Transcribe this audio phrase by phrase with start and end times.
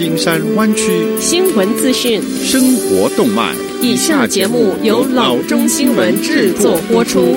[0.00, 3.54] 金山湾区新闻资讯、生活动脉。
[3.82, 7.36] 以下节目由老中新闻制作播出。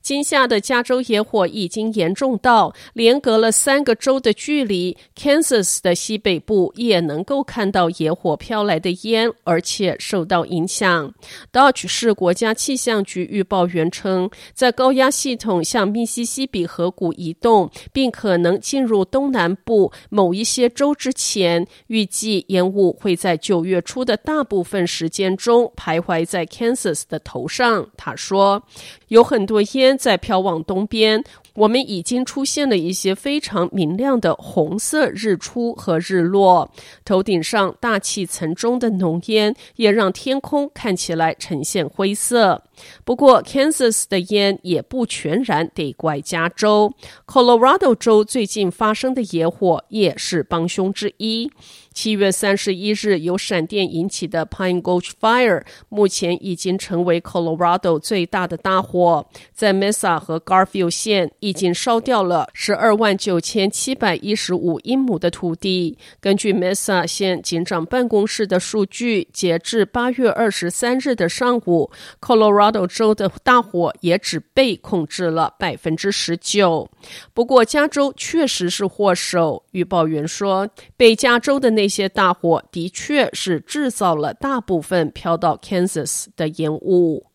[0.00, 11.14] 今夏的加州野火已经严重到连隔了三个州的距离，Kansas 的西北部也能够看到野火飘来的烟，而且受到影响。
[11.52, 27.88] Dodge 市国家气象局预报员称，在高压系统向密西西比河谷移动，并可能进入东南部某一些州之前，预计烟雾会在九月初的大部分时间中徘徊在 Kansas 的头上。
[27.96, 28.62] 他说，
[29.08, 29.96] 有很多烟。
[29.98, 31.22] 在飘往东边，
[31.54, 36.70] 我们已经出现了一些非常明亮的红色日出和日落。
[37.04, 42.62] 头顶上大气层中的浓烟也让天空看起来呈现灰色。
[43.04, 46.92] 不过，Kansas 的烟也不全然得怪加州
[47.26, 51.50] ，Colorado 州最近发生的野火也是帮凶之一。
[51.92, 65.96] 七月三十一日由闪电引起的 Pine Gulch Fire 目前已经成为 Colorado 最大的大火，在 Mesa 和 Garfield 县已经烧掉了十二万九千七百一十五英亩的土地。
[66.20, 76.88] 根据 Mesa 县警长办公室的数据，截至八月二十三日的上午，Colorado 州的大火也只被控制了百分之十九。
[77.34, 79.64] 不过，加州确实是祸首。
[79.72, 87.26] 预报员说，北加州的那那些大火的确是制造了大部分飘到 Kansas 的烟雾。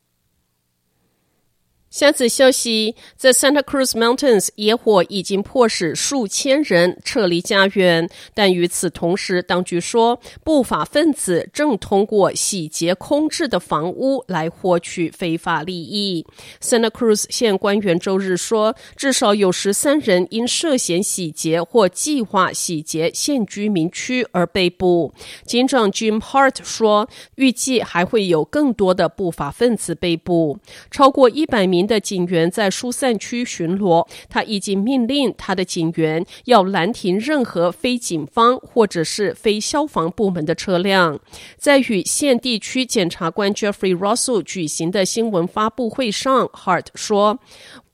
[1.97, 8.07] 下次消息，在 Santa Cruz Mountains，野火已经迫使数千人撤离家园。
[8.35, 16.23] 但与此同时，当局说不法分子正通过洗劫空置的房屋来获取非法利益。
[16.61, 25.11] Santa Cruz 县官员周日说，至少有十三人因涉嫌洗劫或计划洗劫县居民区而被捕。
[25.47, 30.59] 警长 Jim Hart 说，预计还会有更多的不法分子被捕，
[30.91, 31.86] 超过一百名。
[31.87, 41.19] 的警员在疏散区巡逻，他已经命令他的警员要拦停任何非警方或者是非消防部门的车辆。
[41.57, 47.39] 在与县地区检察官 Jeffrey Russell 举行的新闻发布会上，Hart 说。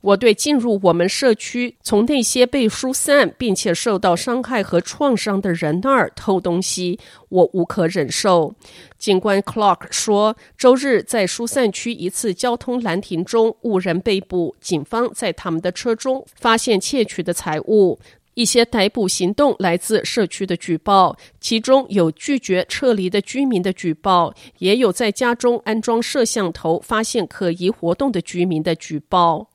[0.04, 7.00] 我对进入我们社区，从那些被疏散并且受到伤害和创伤的人那儿偷东西，
[7.30, 8.54] 我无可忍受。
[8.98, 17.98] 警官 Clark 说，周日在疏散区一次交通拦停中，五人被捕，警方在他们的车中发现窃取的财物。
[18.34, 29.48] 一些逮捕行动来自社区的举报，其中有拒绝撤离的居民的举报，也有在家中安装摄像头发现可疑活动的居民的举报。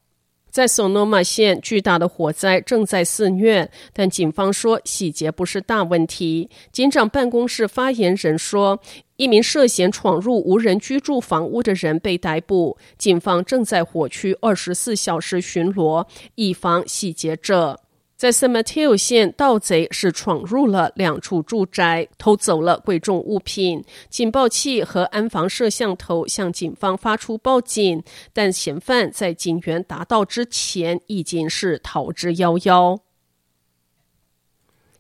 [0.58, 6.50] 在索诺玛县，巨大的火灾正在肆虐，但警方说洗劫不是大问题。
[6.72, 8.80] 警长办公室发言人说，
[9.19, 16.04] 一名涉嫌闯入无人居住房屋的人被逮捕，警方正在火区二十四小时巡逻，
[16.34, 17.78] 以防洗劫者。
[18.18, 23.84] 在 San Mateo 县，盗贼是闯入了两处住宅，偷走了贵重物品。
[24.10, 28.02] 警报器和安防摄像头向警方发出报警，
[28.32, 32.98] 但嫌犯在警员达到之前已经是逃之夭夭。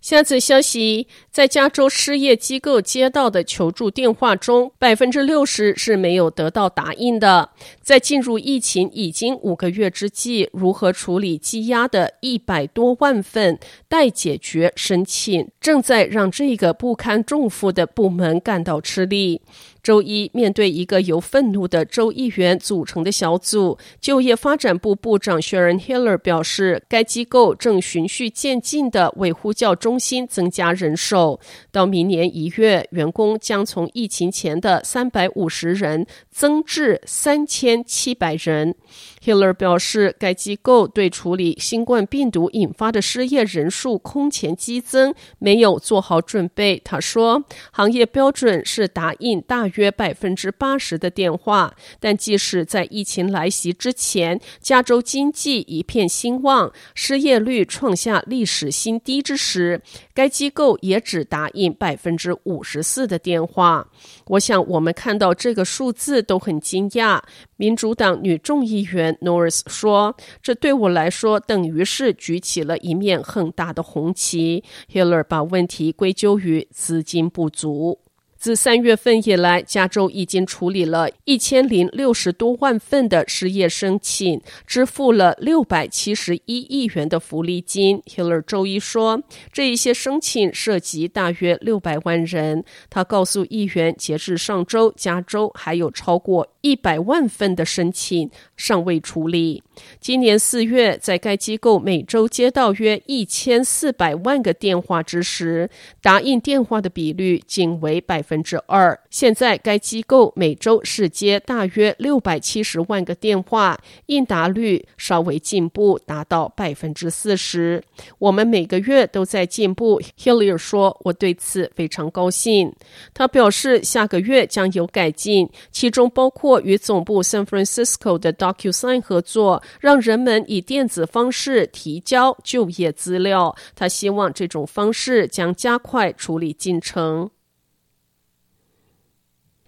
[0.08, 7.50] 下次消息，在加州失业机构接到的求助电话中，百分之六十是没有得到答应的。
[7.82, 19.42] 在进入疫情已经五个月之际，如何处理积压的一百多万份待解决申请，正在让这个不堪重负的部门感到吃力。
[19.80, 31.40] 周一，面对一个由愤怒的州议员组成的小组，就业发展部部长 Sharon Hiller 表示，该机构正循序渐进的为呼叫中新增加人手。
[31.72, 36.06] 到明年一月，员工将从疫情前的三百五十人
[36.38, 38.76] 增至三千七百人。
[39.24, 46.80] Hiller 表示，该机构对处理新冠病毒引发的失业人数空前激增没有做好准备。
[46.84, 47.42] 他说，
[47.72, 59.82] 行业标准是答应大约百分之八十的电话，但即使在疫情来袭之前，加州经济一片兴旺，失业率创下历史新低之时，
[60.14, 63.88] 该机构也只答应百分之五十四的电话。
[64.26, 67.20] 我想，我们看到这个数字都很惊讶。
[67.56, 77.98] 民主党女众议员 Norris 说：“这对我来说等于是举起了一面很大的红旗。” Hiller 把问题归咎于资金不足。
[78.38, 88.00] 自三月份以来，加州已经处理了一千零六十多万份的失业申请，支付了六百七十一亿元的福利金。
[88.06, 89.20] Hiller 周一说，
[89.52, 92.64] 这一些申请涉及大约六百万人。
[92.88, 99.64] 他告诉议员，截至上周，加州还有超过一百万份的申请尚未处理。
[100.00, 105.68] 今年四月，在该机构每周接到约一千四百万个电话之时，
[106.00, 108.98] 答应电话的比率仅为百分之二。
[109.08, 117.82] 现在，该机构每周是接大约六百七十万个电话，应答率稍微进步，达到百分之四十。
[118.18, 122.74] 我们每个月都在进步，Hillier 说：“我对此非常高兴。”
[123.14, 129.62] 他表示，下个月将有改进，其中包括与总部 San Francisco 的 DocuSign 合作。
[129.80, 133.54] 让人们以电子方式提交就业资料。
[133.74, 137.30] 他希望这种方式将加快处理进程。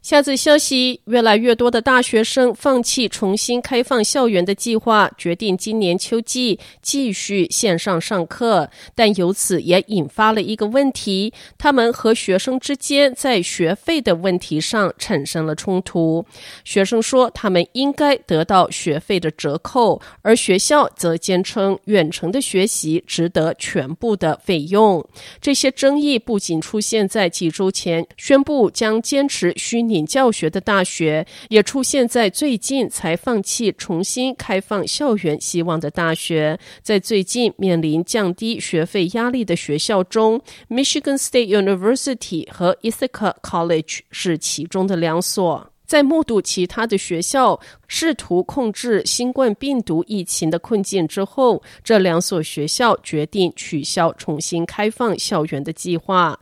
[0.02, 8.70] 下则消息：越来越多的大学生放弃重新开放校园的计划，决定今年秋季继续线上上课。
[8.94, 16.24] 但由此也引发了一个问题：他们和学生之间在学费的问题上产生了冲突。
[16.64, 25.06] 学生说他们应该得到学费的折扣，而学校则坚称远程的学习值得全部的费用。
[25.42, 45.66] 这些争议不仅出现在几周前宣布将坚持虚拟教学的大学也出现在最近才放弃重新开放校园希望的大学，在最近面临降低学费压力的学校中，Michigan State University 和 Ithaca College 是其中的两所。
[45.84, 47.58] 在目睹其他的学校
[47.88, 56.38] 试图控制新冠病毒疫情的困境之后，这两所学校决定取消重新开放校园的计划。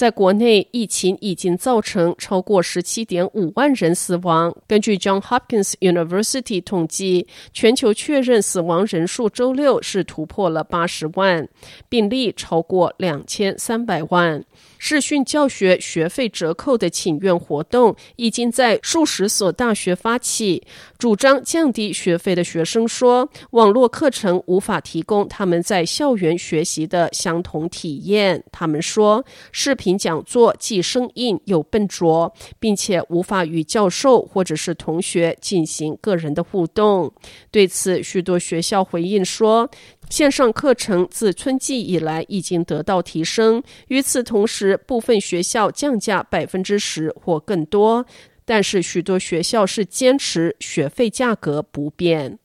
[0.00, 4.56] 在国内，疫情已经造成超过十七点五万人死亡。
[4.66, 11.46] 根据 Johns Hopkins University 统计，全球确认死亡人数周六是突破了八十万，
[11.90, 14.42] 病例超过两千三百万。
[14.80, 20.62] 视讯教学学费折扣的请愿活动已经在数十所大学发起。
[20.98, 28.42] 主张降低学费的学生说，网络课程无法提供他们在校园学习的相同体验。
[28.50, 29.22] 他们说，
[29.52, 37.12] 视频讲座既生硬又笨拙，并且无法与教授或者是同学进行个人的互动。
[37.50, 39.70] 对此，许多学校回应说，
[40.08, 43.62] 线上课程自春季以来已经得到提升。
[43.88, 48.06] 与此同时，部分学校降价百分之十或更多，
[48.44, 52.38] 但是许多学校是坚持学费价格不变。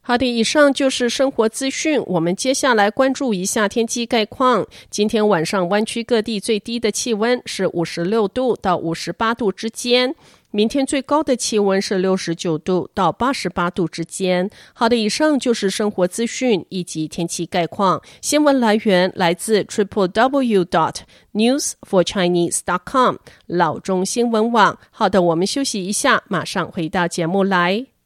[0.00, 2.02] 好的，以上就是生活资讯。
[2.06, 4.66] 我们接下来关注一下天气概况。
[4.88, 10.14] 今天晚上湾区各地最低的气温是五十六度到五十八度之间。
[10.50, 14.48] 明天最高的气温是六十九度到八十八度之间。
[14.72, 18.00] 好的，以上就是生活资讯以及天气概况。
[18.22, 21.00] 新闻来源来自 triple w dot
[21.34, 24.78] news for chinese dot com 老中新闻网。
[24.90, 27.97] 好的，我们休息一下，马上回到节目来。